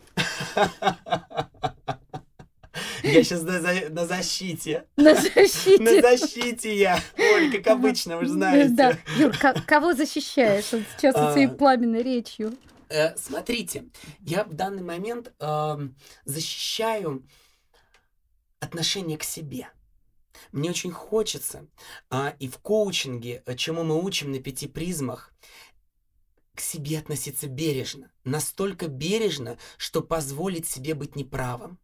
Я 3.02 3.22
сейчас 3.24 3.42
на, 3.42 3.60
за- 3.60 3.88
на 3.90 4.04
защите. 4.06 4.84
На 4.96 5.14
На 5.14 5.20
защите. 5.20 6.02
защите 6.02 6.76
я. 6.76 6.98
Оль, 7.16 7.52
как 7.56 7.68
обычно, 7.68 8.16
вы 8.18 8.24
же 8.26 8.32
знаете. 8.32 8.68
Да. 8.74 8.98
Юр, 9.16 9.36
ко- 9.36 9.54
кого 9.66 9.94
защищаешь 9.94 10.72
вот 10.72 10.82
сейчас 10.98 11.14
А. 11.16 11.32
своей 11.32 11.46
пламенной 11.48 12.02
речью? 12.02 12.54
Э, 12.88 13.16
смотрите, 13.16 13.84
я 14.20 14.44
в 14.44 14.52
данный 14.54 14.82
момент 14.82 15.32
эм, 15.40 15.94
защищаю 16.24 17.24
отношение 18.60 19.18
к 19.18 19.24
себе. 19.24 19.70
Мне 20.52 20.70
очень 20.70 20.92
хочется, 20.92 21.66
а, 22.10 22.34
и 22.38 22.48
в 22.48 22.58
коучинге, 22.58 23.42
э, 23.46 23.56
чему 23.56 23.84
мы 23.84 24.02
учим 24.02 24.32
на 24.32 24.38
пяти 24.38 24.66
призмах, 24.66 25.32
к 26.54 26.60
себе 26.60 26.98
относиться 26.98 27.48
бережно. 27.48 28.10
Настолько 28.24 28.88
бережно, 28.88 29.58
что 29.76 30.02
позволить 30.02 30.66
себе 30.66 30.94
быть 30.94 31.14
неправым. 31.14 31.78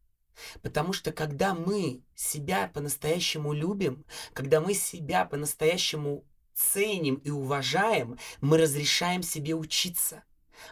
Потому 0.63 0.93
что 0.95 1.13
когда 1.13 1.55
мы 1.55 2.03
себя 2.15 2.71
по-настоящему 2.73 3.53
любим, 3.53 4.05
когда 4.33 4.61
мы 4.61 4.73
себя 4.73 5.27
по-настоящему 5.27 6.25
ценим 6.55 7.17
и 7.17 7.31
уважаем, 7.31 8.19
мы 8.41 8.59
разрешаем 8.59 9.23
себе 9.23 9.55
учиться. 9.55 10.25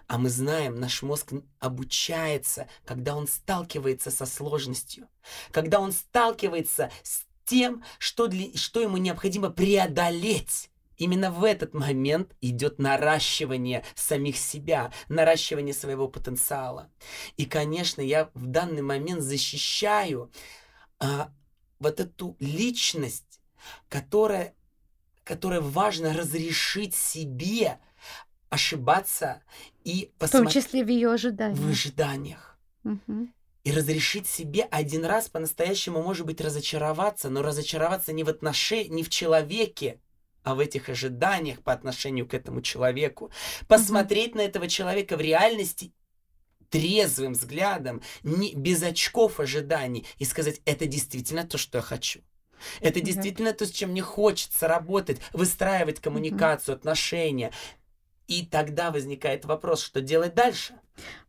А 0.06 0.18
мы 0.18 0.28
знаем, 0.28 0.78
наш 0.78 1.02
мозг 1.02 1.32
обучается, 1.58 2.68
когда 2.84 3.16
он 3.16 3.26
сталкивается 3.26 4.10
со 4.10 4.26
сложностью, 4.26 5.08
когда 5.50 5.80
он 5.80 5.92
сталкивается 5.92 6.90
с 7.02 7.24
тем, 7.44 7.82
что, 7.98 8.28
для, 8.28 8.56
что 8.56 8.80
ему 8.80 8.96
необходимо 8.96 9.50
преодолеть. 9.50 10.70
Именно 10.96 11.32
в 11.32 11.44
этот 11.44 11.72
момент 11.72 12.36
идет 12.42 12.78
наращивание 12.78 13.84
самих 13.94 14.36
себя, 14.36 14.92
наращивание 15.08 15.72
своего 15.72 16.08
потенциала. 16.08 16.90
И, 17.38 17.46
конечно, 17.46 18.02
я 18.02 18.30
в 18.34 18.46
данный 18.46 18.82
момент 18.82 19.22
защищаю 19.22 20.30
а, 20.98 21.32
вот 21.78 21.98
эту 21.98 22.36
личность, 22.38 23.40
которая, 23.88 24.54
которая 25.24 25.62
важно 25.62 26.12
разрешить 26.12 26.94
себе 26.94 27.80
ошибаться 28.50 29.42
и 29.84 30.10
В 30.16 30.18
том 30.18 30.44
посмотреть 30.44 30.64
числе 30.64 30.84
в 30.84 30.88
ее 30.88 31.08
в 31.08 31.12
ожиданиях. 31.12 31.70
ожиданиях. 31.70 32.58
Мгм. 32.82 33.32
И 33.62 33.72
разрешить 33.72 34.26
себе 34.26 34.62
один 34.64 35.04
раз 35.04 35.28
по-настоящему, 35.28 36.02
может 36.02 36.26
быть, 36.26 36.40
разочароваться, 36.40 37.30
но 37.30 37.42
разочароваться 37.42 38.12
не 38.12 38.24
в 38.24 38.28
отношении, 38.28 38.88
не 38.88 39.02
в 39.02 39.08
человеке, 39.10 40.00
а 40.42 40.54
в 40.54 40.60
этих 40.60 40.88
ожиданиях 40.88 41.62
по 41.62 41.72
отношению 41.72 42.26
к 42.26 42.34
этому 42.34 42.62
человеку. 42.62 43.30
Посмотреть 43.68 44.34
на 44.34 44.40
этого 44.40 44.66
человека 44.68 45.16
в 45.16 45.20
реальности 45.20 45.92
трезвым 46.70 47.34
взглядом, 47.34 48.00
не, 48.22 48.54
без 48.54 48.82
очков 48.82 49.40
ожиданий, 49.40 50.06
и 50.18 50.24
сказать, 50.24 50.60
это 50.64 50.86
действительно 50.86 51.44
то, 51.44 51.58
что 51.58 51.78
я 51.78 51.82
хочу. 51.82 52.20
Это 52.80 53.00
действительно 53.00 53.52
то, 53.52 53.66
с 53.66 53.70
чем 53.70 53.90
мне 53.90 54.02
хочется 54.02 54.68
работать, 54.68 55.20
выстраивать 55.32 56.00
коммуникацию, 56.00 56.74
отношения. 56.74 57.52
И 58.30 58.46
тогда 58.46 58.92
возникает 58.92 59.44
вопрос, 59.44 59.82
что 59.82 60.00
делать 60.00 60.36
дальше? 60.36 60.74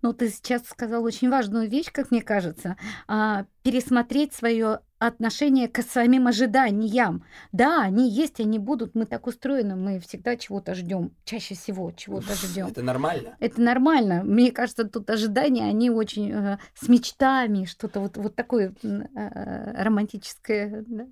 Ну, 0.04 0.14
ты 0.14 0.30
сейчас 0.30 0.68
сказал 0.68 1.04
очень 1.04 1.32
важную 1.32 1.68
вещь, 1.68 1.92
как 1.92 2.12
мне 2.12 2.22
кажется, 2.22 2.78
а, 3.08 3.46
пересмотреть 3.64 4.34
свое 4.34 4.80
отношение 5.02 5.68
к 5.68 5.82
самим 5.82 6.28
ожиданиям. 6.28 7.24
Да, 7.52 7.82
они 7.82 8.08
есть, 8.08 8.40
они 8.40 8.60
будут, 8.60 8.94
мы 8.94 9.06
так 9.06 9.26
устроены, 9.26 9.76
мы 9.76 10.00
всегда 10.00 10.36
чего-то 10.36 10.76
ждем, 10.76 11.12
чаще 11.26 11.56
всего 11.56 11.92
чего-то 11.92 12.36
ждем. 12.36 12.68
Это 12.68 12.84
нормально. 12.84 13.36
Это 13.40 13.62
нормально. 13.62 14.22
Мне 14.24 14.52
кажется, 14.52 14.84
тут 14.84 15.10
ожидания, 15.10 15.64
они 15.66 15.90
очень 15.90 16.32
э, 16.32 16.58
с 16.76 16.88
мечтами, 16.88 17.66
что-то 17.66 18.00
вот, 18.00 18.18
вот 18.18 18.36
такое 18.36 18.76
м, 18.84 19.02
э, 19.16 19.84
романтическое. 19.84 20.86
да. 20.88 21.08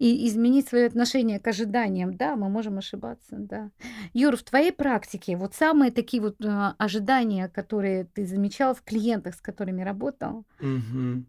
И 0.00 0.26
изменить 0.26 0.68
свое 0.68 0.86
отношение 0.86 1.38
к 1.38 1.46
ожиданиям, 1.46 2.16
да, 2.16 2.34
мы 2.34 2.48
можем 2.48 2.78
ошибаться, 2.78 3.36
да. 3.36 3.70
Юр, 4.14 4.36
в 4.36 4.42
твоей 4.42 4.72
практике 4.72 5.36
вот 5.36 5.54
самые 5.54 5.92
такие 5.92 6.20
вот 6.20 6.44
э, 6.44 6.72
ожидания, 6.76 7.48
которые 7.48 8.04
ты 8.04 8.26
замечал 8.26 8.74
в 8.74 8.82
клиентах, 8.82 9.36
с 9.36 9.40
которыми 9.40 9.82
работал, 9.82 10.44
Мгм. 10.60 11.26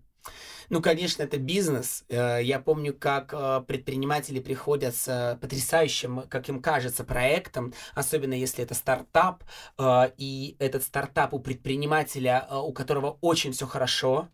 Ну, 0.69 0.81
конечно, 0.81 1.23
это 1.23 1.37
бизнес. 1.37 2.03
Э, 2.09 2.39
Я 2.43 2.59
помню, 2.59 2.93
как 2.93 3.33
э, 3.33 3.63
предприниматели 3.67 4.39
приходят 4.39 4.95
с 4.95 5.37
потрясающим, 5.41 6.23
как 6.29 6.47
им 6.49 6.61
кажется, 6.61 7.03
проектом, 7.03 7.73
особенно 7.95 8.33
если 8.33 8.63
это 8.63 8.75
стартап, 8.75 9.43
э, 9.77 10.11
и 10.17 10.55
этот 10.59 10.83
стартап 10.83 11.33
у 11.33 11.39
предпринимателя, 11.39 12.47
у 12.51 12.71
которого 12.71 13.17
очень 13.21 13.51
все 13.51 13.65
хорошо, 13.65 14.29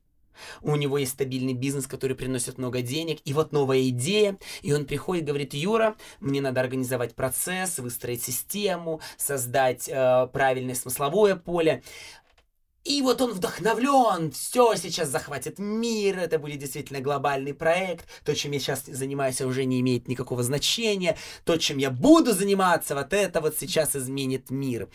у 0.62 0.76
него 0.76 0.98
есть 0.98 1.14
стабильный 1.14 1.54
бизнес, 1.54 1.88
который 1.88 2.16
приносит 2.16 2.58
много 2.58 2.82
денег, 2.82 3.20
и 3.26 3.34
вот 3.34 3.52
новая 3.52 3.88
идея, 3.90 4.38
и 4.62 4.74
он 4.74 4.86
приходит 4.86 5.26
говорит, 5.26 5.54
Юра, 5.54 5.96
мне 6.20 6.42
надо 6.42 6.62
организовать 6.62 7.16
процесс, 7.16 7.80
выстроить 7.80 8.24
систему, 8.24 9.02
создать 9.18 9.88
э, 9.88 10.28
правильное 10.34 10.76
смысловое 10.76 11.36
поле. 11.36 11.84
И 12.86 13.02
вот 13.02 13.20
он 13.20 13.34
вдохновлен, 13.34 14.32
все 14.32 14.76
сейчас 14.76 15.10
захватит 15.10 15.58
мир, 15.58 16.20
это 16.20 16.38
будет 16.38 16.60
действительно 16.60 17.02
глобальный 17.02 17.56
проект. 17.56 18.06
То, 18.24 18.36
чем 18.36 18.52
я 18.52 18.60
сейчас 18.60 18.86
занимаюсь, 18.86 19.42
уже 19.42 19.66
не 19.66 19.82
имеет 19.82 20.08
никакого 20.08 20.44
значения. 20.44 21.18
То, 21.46 21.58
чем 21.58 21.80
я 21.80 21.90
буду 21.90 22.34
заниматься, 22.34 22.94
вот 22.94 23.12
это 23.12 23.42
вот 23.42 23.58
сейчас 23.58 23.96
изменит 23.96 24.52
мир. 24.52 24.88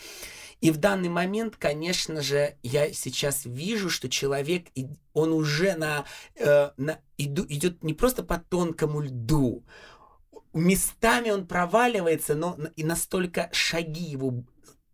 И 0.60 0.70
в 0.70 0.76
данный 0.76 1.08
момент, 1.08 1.56
конечно 1.56 2.22
же, 2.22 2.56
я 2.62 2.92
сейчас 2.92 3.44
вижу, 3.44 3.90
что 3.90 4.08
человек, 4.08 4.66
он 5.12 5.32
уже 5.32 5.74
на, 5.74 6.04
э, 6.36 6.70
на- 6.76 7.00
идет 7.18 7.82
не 7.82 7.94
просто 7.94 8.22
по 8.22 8.38
тонкому 8.38 9.00
льду, 9.00 9.64
местами 10.52 11.30
он 11.30 11.46
проваливается, 11.46 12.36
но 12.36 12.56
и 12.76 12.84
настолько 12.84 13.48
шаги 13.52 14.04
его 14.04 14.44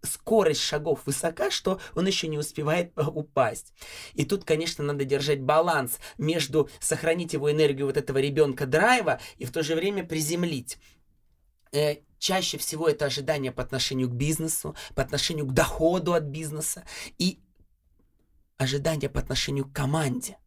скорость 0.07 0.61
шагов 0.61 1.01
высока, 1.05 1.51
что 1.51 1.81
он 1.95 2.07
еще 2.07 2.29
не 2.29 2.39
успевает 2.39 2.93
э, 2.97 3.03
упасть. 3.03 3.75
И 4.15 4.25
тут, 4.25 4.45
конечно, 4.45 4.83
надо 4.85 5.05
держать 5.05 5.43
баланс 5.43 5.99
между 6.19 6.71
сохранить 6.81 7.33
его 7.33 7.51
энергию 7.51 7.87
вот 7.87 7.97
этого 7.97 8.19
ребенка 8.19 8.67
драйва 8.67 9.21
и 9.37 9.45
в 9.45 9.53
то 9.53 9.63
же 9.63 9.75
время 9.75 10.05
приземлить. 10.05 10.79
Э, 11.73 11.97
чаще 12.19 12.59
всего 12.59 12.89
это 12.89 13.07
ожидание 13.07 13.53
по 13.53 13.63
отношению 13.63 14.09
к 14.09 14.15
бизнесу, 14.15 14.75
по 14.95 15.03
отношению 15.03 15.47
к 15.47 15.53
доходу 15.53 16.15
от 16.15 16.25
бизнеса 16.25 16.85
и 17.19 17.41
ожидание 18.57 19.11
по 19.11 19.21
отношению 19.21 19.67
к 19.67 19.73
команде. 19.73 20.39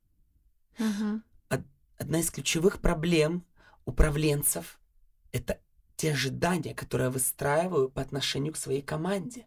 Одна 1.98 2.20
из 2.20 2.32
ключевых 2.32 2.80
проблем 2.80 3.46
управленцев– 3.86 4.80
это 5.34 5.60
те 5.98 6.14
ожидания, 6.14 6.74
которые 6.74 7.08
я 7.08 7.12
выстраиваю 7.12 7.90
по 7.90 8.02
отношению 8.02 8.54
к 8.54 8.58
своей 8.58 8.82
команде. 8.82 9.46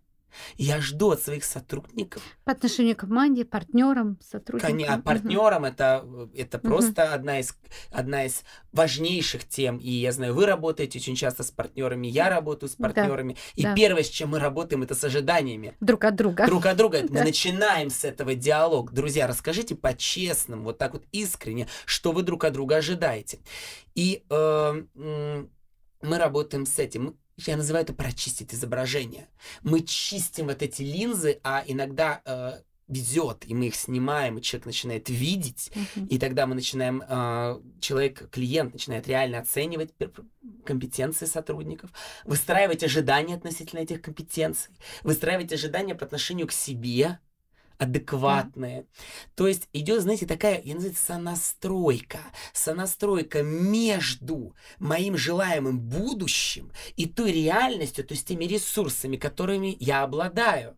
Я 0.56 0.80
жду 0.80 1.10
от 1.10 1.22
своих 1.22 1.44
сотрудников, 1.44 2.22
по 2.44 2.52
отношению 2.52 2.96
к 2.96 3.00
команде, 3.00 3.44
партнерам, 3.44 4.18
сотрудникам. 4.20 4.78
а 4.88 4.98
партнерам 4.98 5.64
это, 5.64 6.04
это 6.34 6.58
Мгм. 6.58 6.66
просто 6.68 7.12
одна 7.12 7.38
из, 7.40 7.54
одна 7.90 8.24
из 8.24 8.42
важнейших 8.72 9.48
тем. 9.48 9.78
И 9.78 9.90
я 9.90 10.12
знаю, 10.12 10.34
вы 10.34 10.46
работаете 10.46 10.98
очень 10.98 11.14
часто 11.16 11.42
с 11.42 11.50
партнерами, 11.50 12.06
я 12.06 12.28
работаю 12.30 12.68
с 12.70 12.76
Да, 12.76 12.84
партнерами. 12.88 13.36
И 13.54 13.62
да. 13.62 13.74
первое, 13.74 14.02
с 14.02 14.08
чем 14.08 14.30
мы 14.30 14.38
работаем, 14.38 14.82
это 14.82 14.94
с 14.94 15.04
ожиданиями 15.04 15.76
Друг 15.80 16.04
от 16.04 16.16
друга. 16.16 16.46
друг 16.46 16.66
от 16.66 16.76
друга. 16.76 16.98
Мы 17.08 17.18
Да. 17.18 17.24
начинаем 17.24 17.90
с 17.90 18.04
этого 18.04 18.34
диалог. 18.34 18.92
Друзья, 18.92 19.26
расскажите 19.26 19.74
по-честному, 19.74 20.64
вот 20.64 20.78
так 20.78 20.92
вот 20.94 21.04
искренне, 21.12 21.68
что 21.84 22.12
вы 22.12 22.22
друг 22.22 22.44
от 22.44 22.52
друга 22.52 22.76
ожидаете. 22.76 23.40
И 23.94 24.24
э, 24.30 24.82
мы 26.02 26.18
работаем 26.18 26.66
с 26.66 26.78
этим. 26.78 27.16
Я 27.36 27.56
называю 27.56 27.84
это 27.84 27.92
прочистить 27.94 28.54
изображение. 28.54 29.28
Мы 29.62 29.80
чистим 29.80 30.46
вот 30.46 30.62
эти 30.62 30.82
линзы, 30.82 31.40
а 31.42 31.64
иногда 31.66 32.20
э, 32.24 32.60
везет, 32.88 33.44
и 33.46 33.54
мы 33.54 33.68
их 33.68 33.74
снимаем, 33.74 34.38
и 34.38 34.42
человек 34.42 34.66
начинает 34.66 35.08
видеть, 35.08 35.72
Мгм. 35.74 36.06
и 36.06 36.18
тогда 36.18 36.46
мы 36.46 36.54
начинаем, 36.54 37.02
а, 37.08 37.60
человек, 37.80 38.28
клиент 38.30 38.74
начинает 38.74 39.08
реально 39.08 39.38
оценивать 39.38 39.90
компетенции 40.64 41.26
сотрудников, 41.26 41.90
выстраивать 42.24 42.84
ожидания 42.84 43.34
относительно 43.34 43.80
этих 43.80 44.02
компетенций, 44.02 44.74
выстраивать 45.02 45.52
ожидания 45.52 45.94
по 45.94 46.04
отношению 46.04 46.46
к 46.46 46.52
себе, 46.52 47.18
адекватные. 47.82 48.86
То 49.34 49.46
есть 49.46 49.68
идет, 49.72 50.02
знаете, 50.02 50.26
такая, 50.26 50.60
я 50.62 50.74
называю 50.74 50.96
сонастройка. 50.96 52.18
Сонастройка 52.52 53.42
между 53.42 54.54
моим 54.78 55.16
желаемым 55.16 55.80
будущим 55.80 56.72
и 56.96 57.06
той 57.06 57.32
реальностью, 57.32 58.04
то 58.04 58.14
есть 58.14 58.26
теми 58.26 58.44
ресурсами, 58.44 59.16
которыми 59.16 59.76
я 59.80 60.02
обладаю. 60.02 60.76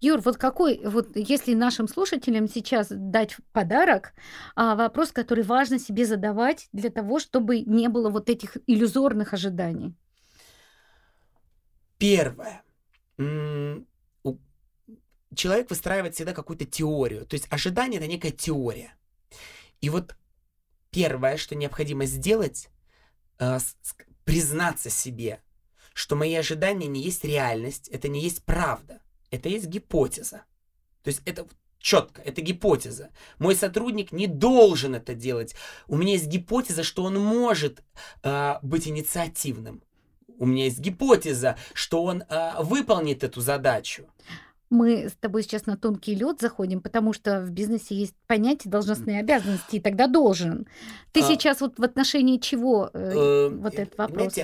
Юр, 0.00 0.20
вот 0.20 0.36
какой, 0.36 0.80
вот 0.84 1.16
если 1.16 1.54
нашим 1.54 1.88
слушателям 1.88 2.46
сейчас 2.48 2.88
дать 2.90 3.36
подарок, 3.52 4.12
а, 4.54 4.74
вопрос, 4.74 5.12
который 5.12 5.44
важно 5.44 5.78
себе 5.78 6.04
задавать 6.04 6.68
для 6.72 6.90
того, 6.90 7.18
чтобы 7.18 7.60
не 7.60 7.88
было 7.88 8.10
вот 8.10 8.28
этих 8.28 8.58
иллюзорных 8.66 9.32
ожиданий. 9.32 9.94
Первое. 11.96 12.62
Человек 15.34 15.70
выстраивает 15.70 16.14
всегда 16.14 16.32
какую-то 16.32 16.64
теорию. 16.64 17.26
То 17.26 17.34
есть 17.34 17.46
ожидание 17.50 17.98
это 17.98 18.06
некая 18.08 18.30
теория. 18.30 18.94
И 19.80 19.90
вот 19.90 20.16
первое, 20.90 21.36
что 21.36 21.54
необходимо 21.54 22.06
сделать, 22.06 22.68
э, 23.38 23.58
признаться 24.24 24.90
себе, 24.90 25.40
что 25.92 26.16
мои 26.16 26.34
ожидания 26.34 26.86
не 26.86 27.02
есть 27.02 27.24
реальность, 27.24 27.88
это 27.88 28.08
не 28.08 28.20
есть 28.20 28.44
правда, 28.44 29.00
это 29.30 29.48
есть 29.48 29.66
гипотеза. 29.66 30.44
То 31.02 31.08
есть 31.08 31.22
это 31.24 31.46
четко, 31.78 32.22
это 32.22 32.40
гипотеза. 32.40 33.10
Мой 33.38 33.54
сотрудник 33.54 34.10
не 34.10 34.26
должен 34.26 34.94
это 34.94 35.14
делать. 35.14 35.54
У 35.86 35.96
меня 35.96 36.14
есть 36.14 36.26
гипотеза, 36.26 36.82
что 36.82 37.04
он 37.04 37.20
может 37.20 37.82
э, 38.22 38.54
быть 38.62 38.88
инициативным. 38.88 39.82
У 40.38 40.46
меня 40.46 40.64
есть 40.64 40.80
гипотеза, 40.80 41.56
что 41.74 42.02
он 42.04 42.22
э, 42.22 42.52
выполнит 42.62 43.22
эту 43.22 43.40
задачу. 43.40 44.08
Мы 44.74 45.08
с 45.08 45.12
тобой 45.12 45.44
сейчас 45.44 45.66
на 45.66 45.76
тонкий 45.76 46.14
лед 46.16 46.40
заходим, 46.40 46.80
потому 46.80 47.12
что 47.12 47.40
в 47.42 47.50
бизнесе 47.50 47.94
есть 47.94 48.14
понятие 48.26 48.70
должностные 48.72 49.20
обязанности, 49.20 49.76
и 49.76 49.80
тогда 49.80 50.08
должен. 50.08 50.66
Ты 51.12 51.20
А. 51.20 51.22
сейчас 51.22 51.60
вот 51.60 51.78
в 51.78 51.82
отношении 51.84 52.38
чего 52.38 52.90
э, 52.92 53.12
Э, 53.14 53.48
вот 53.50 53.74
этот 53.74 53.96
вопрос? 53.96 54.36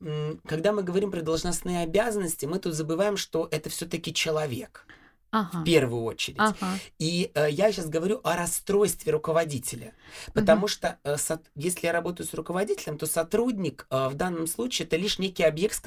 М, 0.00 0.40
когда 0.46 0.72
мы 0.72 0.82
говорим 0.82 1.10
про 1.10 1.20
должностные 1.20 1.80
обязанности, 1.82 2.46
мы 2.46 2.58
тут 2.58 2.72
забываем, 2.74 3.16
что 3.18 3.48
это 3.50 3.68
все-таки 3.68 4.14
человек 4.14 4.86
Ага. 5.30 5.58
в 5.60 5.64
первую 5.64 6.04
очередь. 6.04 6.38
Ага. 6.40 6.78
И 6.98 7.30
э, 7.34 7.50
я 7.50 7.70
сейчас 7.70 7.88
говорю 7.90 8.20
о 8.24 8.34
расстройстве 8.36 9.12
руководителя. 9.12 9.92
Потому 10.32 10.68
что 10.68 10.98
э, 11.04 11.16
сот- 11.18 11.50
если 11.54 11.86
я 11.86 11.92
работаю 11.92 12.26
с 12.26 12.32
руководителем, 12.32 12.96
то 12.96 13.06
сотрудник 13.06 13.86
э, 13.90 14.08
в 14.08 14.14
данном 14.14 14.46
случае 14.46 14.86
это 14.86 14.96
лишь 14.96 15.18
некий 15.18 15.42
объект, 15.42 15.74
с 15.74 15.80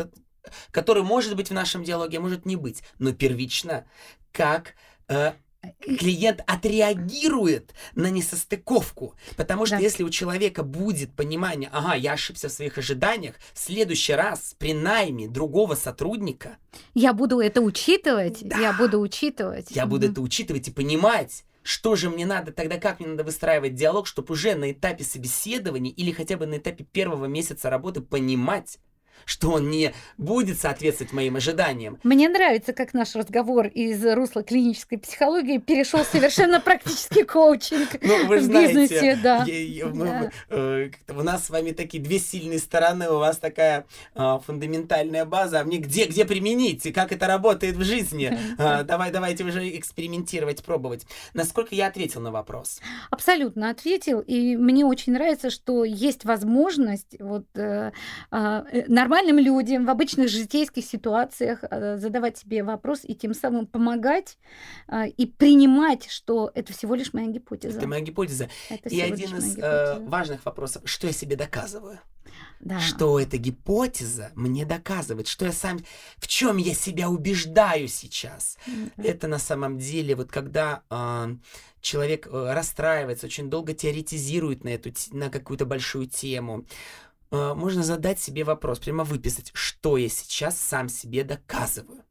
который 0.72 1.03
может 1.03 1.36
быть 1.36 1.50
в 1.50 1.53
нашем 1.53 1.84
диалоге, 1.84 2.17
а 2.17 2.22
может 2.22 2.46
не 2.46 2.55
быть. 2.55 2.84
Но 3.00 3.13
первично, 3.13 3.86
как 4.31 4.75
э, 5.08 5.34
клиент 5.81 6.41
отреагирует 6.48 7.74
на 7.96 8.10
несостыковку. 8.10 9.15
Потому 9.36 9.65
что 9.65 9.75
Да. 9.77 9.81
если 9.81 10.03
у 10.03 10.10
человека 10.10 10.63
будет 10.63 11.13
понимание, 11.13 11.69
ага, 11.72 11.96
я 11.96 12.13
ошибся 12.13 12.50
в 12.50 12.51
своих 12.51 12.77
ожиданиях, 12.77 13.36
в 13.53 13.60
следующий 13.60 14.13
раз 14.13 14.55
при 14.58 14.74
найме 14.74 15.27
другого 15.27 15.75
сотрудника 15.75 16.58
Я 16.93 17.13
буду 17.13 17.39
это 17.39 17.62
учитывать, 17.62 18.39
Да. 18.41 18.58
я 18.58 18.74
буду 18.74 19.00
учитывать. 19.00 19.72
я 19.72 19.86
буду 19.86 20.08
это 20.10 20.22
учитывать 20.22 20.67
и 20.67 20.72
понимать, 20.72 21.43
что 21.62 21.96
же 21.96 22.10
мне 22.10 22.25
надо, 22.25 22.51
тогда 22.51 22.77
как 22.77 23.00
мне 23.00 23.10
надо 23.10 23.23
выстраивать 23.23 23.75
диалог, 23.75 24.08
чтобы 24.08 24.34
уже 24.34 24.56
на 24.56 24.71
этапе 24.71 25.04
собеседования 25.04 25.91
или 25.91 26.12
хотя 26.12 26.38
бы 26.38 26.45
на 26.45 26.58
этапе 26.58 26.84
первого 26.86 27.25
месяца 27.25 27.69
работы 27.69 28.02
понимать, 28.02 28.80
что 29.25 29.51
он 29.51 29.69
не 29.69 29.93
будет 30.17 30.60
соответствовать 30.60 31.13
моим 31.13 31.36
ожиданиям. 31.36 31.97
Мне 32.03 32.29
нравится, 32.29 32.73
как 32.73 32.93
наш 32.93 33.15
разговор 33.15 33.67
из 33.67 34.03
русла 34.05 34.43
клинической 34.43 34.97
психологии 34.97 35.58
перешел 35.58 36.03
совершенно 36.03 36.60
практически 36.60 37.23
коучинг 37.23 37.89
Ну, 38.01 38.25
вы 38.27 38.38
в 38.39 38.43
знаете, 38.43 38.73
бизнесе, 38.73 39.19
да. 39.21 39.43
я- 39.45 39.60
я- 39.63 39.86
мы- 39.88 40.05
Да. 40.05 40.32
э, 40.49 40.89
у 41.10 41.21
нас 41.23 41.45
с 41.45 41.49
вами 41.49 41.71
такие 41.71 42.01
две 42.03 42.19
сильные 42.19 42.60
стороны, 42.60 43.10
у 43.10 43.17
вас 43.19 43.38
такая 43.38 43.86
а, 44.15 44.39
фундаментальная 44.39 45.25
база, 45.25 45.62
а 45.62 45.63
мне 45.63 45.77
где, 45.77 46.05
где 46.05 46.25
применить, 46.25 46.86
и 46.86 46.91
как 46.91 47.12
это 47.12 47.27
работает 47.27 47.75
в 47.75 47.84
жизни? 47.84 48.38
А, 48.58 48.84
давай, 48.84 49.12
давайте 49.12 49.43
уже 49.43 49.67
экспериментировать, 49.77 50.63
пробовать. 50.63 51.05
Насколько 51.34 51.75
я 51.75 51.88
ответил 51.88 52.21
на 52.21 52.32
вопрос? 52.32 52.82
Абсолютно 53.12 53.69
ответил. 53.69 54.19
И 54.21 54.55
мне 54.55 54.86
очень 54.86 55.13
нравится, 55.13 55.49
что 55.49 55.84
есть 55.84 56.25
возможность 56.25 57.15
вот, 57.19 57.45
э, 57.55 57.91
э, 58.32 58.84
нормальным 59.10 59.39
людям 59.39 59.86
в 59.86 59.89
обычных 59.89 60.30
житейских 60.30 60.86
ситуациях 60.86 61.60
э, 61.63 61.98
задавать 61.98 62.38
себе 62.38 62.63
вопрос 62.63 63.00
и 63.04 63.15
тем 63.15 63.34
самым 63.34 63.65
помогать 63.65 64.38
а, 64.88 65.08
и 65.08 65.26
принимать, 65.26 66.10
что 66.10 66.52
это 66.54 66.74
всего 66.74 66.93
лишь 66.93 67.13
моя 67.13 67.28
гипотеза. 67.28 67.80
Это 67.80 67.88
моя 67.88 68.02
гипотеза. 68.02 68.50
Это 68.69 68.89
И 68.89 69.02
один 69.02 69.38
из 69.38 69.58
э, 69.58 70.00
важных 70.08 70.45
вопросов, 70.45 70.84
что 70.86 71.08
я 71.08 71.13
себе 71.13 71.36
доказываю? 71.36 72.00
Да. 72.60 72.80
Что 72.80 73.19
эта 73.19 73.38
гипотеза 73.38 74.32
мне 74.36 74.65
доказывает, 74.65 75.28
что 75.28 75.45
я 75.45 75.52
сам, 75.52 75.80
в 76.17 76.28
чем 76.28 76.58
я 76.58 76.74
себя 76.74 77.10
убеждаю 77.10 77.88
сейчас. 77.88 78.58
Мгм. 78.67 78.91
Это 78.98 79.28
на 79.28 79.39
самом 79.39 79.80
деле, 79.80 80.15
вот 80.15 80.30
когда 80.30 80.84
а, 80.89 81.32
человек 81.82 82.28
э, 82.28 82.54
расстраивается, 82.54 83.28
очень 83.28 83.50
долго 83.50 83.74
теоретизирует 83.74 84.63
на, 84.63 84.69
эту, 84.69 84.91
на 85.12 85.30
какую-то 85.30 85.65
большую 85.65 86.08
тему, 86.08 86.65
а, 87.32 87.54
можно 87.56 87.84
задать 87.84 88.20
себе 88.20 88.44
вопрос, 88.44 88.80
прямо 88.80 89.04
выписать, 89.04 89.52
что 89.54 89.98
я 89.98 90.10
сейчас 90.10 90.58
сам 90.60 90.89
себе 90.89 91.24
доказываю. 91.24 92.04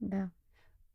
Да. 0.00 0.30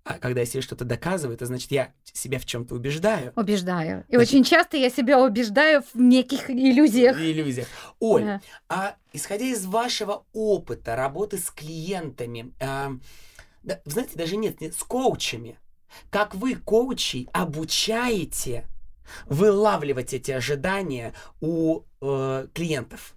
А 0.03 0.17
когда 0.17 0.39
я 0.39 0.45
себе 0.47 0.61
что-то 0.61 0.83
доказываю, 0.83 1.35
это 1.35 1.45
значит, 1.45 1.71
я 1.71 1.93
себя 2.03 2.39
в 2.39 2.45
чем-то 2.45 2.73
убеждаю. 2.73 3.33
Убеждаю. 3.35 4.03
И 4.07 4.15
Значит- 4.15 4.29
очень 4.33 4.43
часто 4.43 4.77
я 4.77 4.89
себя 4.89 5.23
убеждаю 5.23 5.83
в 5.93 5.99
неких 5.99 6.49
иллюзиях. 6.49 7.17
Иллюзиях. 7.19 7.67
Оль, 7.99 8.23
Да. 8.23 8.41
А 8.67 8.95
исходя 9.13 9.45
из 9.45 9.63
вашего 9.65 10.25
опыта 10.33 10.95
работы 10.95 11.37
с 11.37 11.51
клиентами, 11.51 12.51
а, 12.59 12.93
да, 13.61 13.79
знаете, 13.85 14.13
даже 14.15 14.37
нет, 14.37 14.59
нет, 14.59 14.73
с 14.75 14.81
коучами, 14.83 15.59
как 16.09 16.33
вы, 16.33 16.55
коучей, 16.55 17.29
обучаете 17.31 18.65
вылавливать 19.27 20.13
эти 20.13 20.31
ожидания 20.31 21.13
у 21.41 21.81
э, 22.01 22.47
клиентов? 22.53 23.13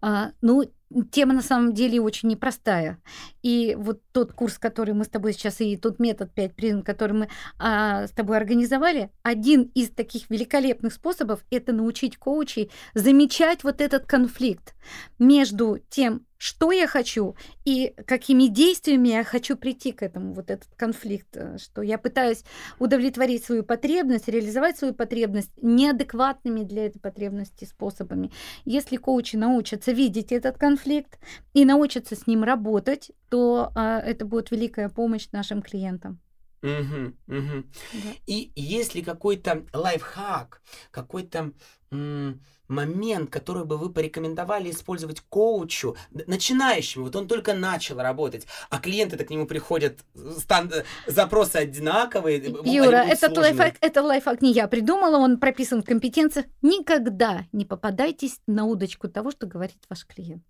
А, 0.00 0.30
ну, 0.40 0.64
тема 1.10 1.34
на 1.34 1.42
самом 1.42 1.74
деле 1.74 2.00
очень 2.00 2.28
непростая. 2.28 3.00
И 3.42 3.76
вот 3.78 4.00
тот 4.12 4.32
курс, 4.32 4.58
который 4.58 4.94
мы 4.94 5.04
с 5.04 5.08
тобой 5.08 5.32
сейчас, 5.32 5.60
и 5.60 5.76
тот 5.76 5.98
метод 5.98 6.32
5 6.32 6.54
призм, 6.54 6.82
который 6.82 7.12
мы 7.12 7.28
а, 7.58 8.06
с 8.06 8.10
тобой 8.10 8.36
организовали, 8.36 9.10
один 9.22 9.70
из 9.74 9.90
таких 9.90 10.30
великолепных 10.30 10.92
способов– 10.92 11.44
это 11.50 11.72
научить 11.72 12.16
коучей 12.16 12.70
замечать 12.94 13.64
вот 13.64 13.80
этот 13.80 14.06
конфликт 14.06 14.74
между 15.18 15.78
тем, 15.90 16.24
что 16.38 16.70
я 16.72 16.86
хочу 16.86 17.36
и 17.64 17.94
какими 18.06 18.46
действиями 18.46 19.08
я 19.08 19.24
хочу 19.24 19.56
прийти 19.56 19.92
к 19.92 20.02
этому, 20.02 20.32
вот 20.32 20.50
этот 20.50 20.68
конфликт, 20.76 21.36
э, 21.36 21.58
что 21.58 21.82
я 21.82 21.98
пытаюсь 21.98 22.44
удовлетворить 22.78 23.44
свою 23.44 23.64
потребность, 23.64 24.28
реализовать 24.28 24.78
свою 24.78 24.94
потребность 24.94 25.50
неадекватными 25.60 26.62
для 26.62 26.86
этой 26.86 27.00
потребности 27.00 27.64
способами. 27.64 28.30
Если 28.64 28.96
коучи 28.96 29.36
научатся 29.36 29.92
видеть 29.92 30.32
этот 30.32 30.58
конфликт 30.58 31.18
и 31.54 31.64
научатся 31.64 32.14
с 32.14 32.26
ним 32.26 32.44
работать, 32.44 33.10
то 33.28 33.72
а, 33.74 33.98
это 33.98 34.24
будет 34.24 34.50
великая 34.52 34.88
помощь 34.88 35.28
нашим 35.32 35.60
клиентам. 35.60 36.20
Мгм, 36.62 37.16
мгм. 37.26 37.70
Да. 37.92 38.08
И 38.26 38.52
есть 38.56 38.94
ли 38.94 39.02
какой-то 39.02 39.64
лайфхак, 39.72 40.62
какой-то 40.90 41.52
м, 41.90 42.40
момент, 42.68 43.30
который 43.30 43.64
бы 43.64 43.76
вы 43.78 43.90
порекомендовали 43.90 44.70
использовать 44.70 45.20
коучу, 45.20 45.96
начинающему, 46.10 47.04
вот 47.04 47.16
он 47.16 47.26
только 47.26 47.54
начал 47.54 47.98
работать, 47.98 48.46
а 48.70 48.78
клиенты-то 48.78 49.24
к 49.24 49.30
нему 49.30 49.46
приходят, 49.46 49.98
стан- 50.38 50.72
запросы 51.06 51.56
одинаковые, 51.56 52.38
э, 52.38 52.52
Юра, 52.64 52.96
этот 52.98 53.32
сложные. 53.34 53.54
лайфхак, 53.54 53.76
это 53.80 54.02
лайфхак 54.02 54.42
не 54.42 54.52
я 54.52 54.68
придумала, 54.68 55.16
он 55.16 55.38
прописан 55.38 55.82
в 55.82 55.86
компетенциях. 55.86 56.46
Никогда 56.62 57.46
не 57.52 57.64
попадайтесь 57.64 58.40
на 58.46 58.64
удочку 58.66 59.08
того, 59.08 59.30
что 59.30 59.46
говорит 59.46 59.78
ваш 59.88 60.06
клиент. 60.06 60.44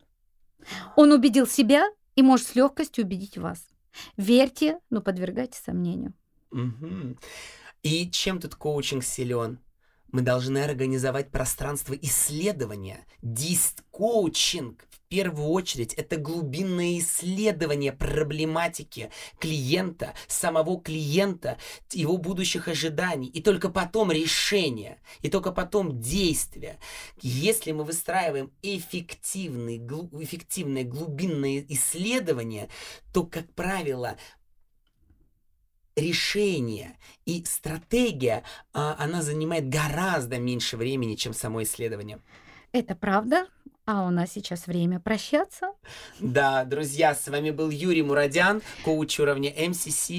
Он 0.96 1.12
убедил 1.12 1.46
себя 1.46 1.86
и 2.16 2.22
может 2.22 2.48
с 2.48 2.54
легкостью 2.54 3.04
убедить 3.04 3.38
вас. 3.38 3.64
Верьте, 4.16 4.78
но 4.90 5.00
подвергайте 5.00 5.60
сомнению. 5.64 6.14
Мгм. 6.50 7.18
И 7.82 8.10
чем 8.10 8.40
тут 8.40 8.54
коучинг 8.56 9.04
силен? 9.04 9.60
Мы 10.10 10.22
должны 10.22 10.58
организовать 10.58 11.30
пространство 11.30 11.94
исследования, 11.94 13.06
дист-коучинг. 13.22 14.88
первую 15.08 15.48
очередь 15.48 15.94
это 15.94 16.16
глубинное 16.16 16.98
исследование 16.98 17.92
проблематики 17.92 19.10
клиента, 19.38 20.14
самого 20.26 20.80
клиента, 20.80 21.56
его 21.92 22.18
будущих 22.18 22.68
ожиданий, 22.68 23.28
и 23.28 23.40
только 23.40 23.70
потом 23.70 24.12
решение, 24.12 25.00
и 25.20 25.30
только 25.30 25.50
потом 25.50 26.00
действие. 26.00 26.78
Если 27.22 27.72
мы 27.72 27.84
выстраиваем 27.84 28.50
эффективный, 28.62 29.78
глу, 29.78 30.10
эффективное 30.12 30.84
глубинное 30.84 31.64
исследование, 31.68 32.68
то, 33.12 33.24
как 33.24 33.52
правило, 33.54 34.16
решение 35.98 36.96
и 37.26 37.44
стратегия, 37.44 38.44
а, 38.72 38.96
она 38.98 39.22
занимает 39.22 39.68
гораздо 39.68 40.38
меньше 40.38 40.76
времени, 40.76 41.14
чем 41.14 41.32
само 41.32 41.62
исследование. 41.62 42.20
Это 42.72 42.94
правда? 42.94 43.46
А 43.86 44.06
у 44.06 44.10
нас 44.10 44.32
сейчас 44.32 44.66
время 44.66 45.00
прощаться. 45.00 45.72
Да, 46.20 46.64
друзья, 46.64 47.14
с 47.14 47.26
вами 47.28 47.50
был 47.50 47.70
Юрий 47.70 48.02
Мурадян, 48.02 48.60
коуч 48.84 49.18
уровня 49.18 49.50
МСС. 49.68 50.10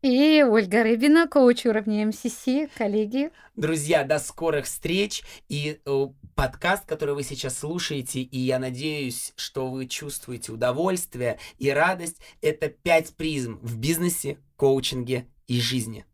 И 0.00 0.44
Ольга 0.48 0.84
Рыбина, 0.84 1.26
коуч 1.26 1.66
уровня 1.66 2.06
МСС, 2.06 2.44
коллеги. 2.76 3.30
Друзья, 3.56 4.04
до 4.04 4.20
скорых 4.20 4.66
встреч 4.66 5.24
и 5.48 5.80
э, 5.84 6.06
подкаст, 6.36 6.86
который 6.86 7.16
вы 7.16 7.24
сейчас 7.24 7.58
слушаете, 7.58 8.20
и 8.20 8.38
я 8.38 8.60
надеюсь, 8.60 9.32
что 9.34 9.68
вы 9.68 9.86
чувствуете 9.86 10.52
удовольствие 10.52 11.40
и 11.58 11.70
радость. 11.70 12.18
Это 12.40 12.68
пять 12.68 13.16
призм 13.16 13.58
в 13.60 13.76
бизнесе, 13.76 14.38
коучинге 14.56 15.26
и 15.48 15.60
жизни. 15.60 16.04